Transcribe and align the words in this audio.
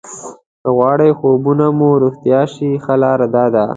که 0.61 0.67
غواړئ 0.77 1.11
خوبونه 1.19 1.65
مو 1.77 1.89
رښتیا 2.03 2.41
شي 2.53 2.69
ښه 2.83 2.93
لاره 3.03 3.27
داده. 3.35 3.63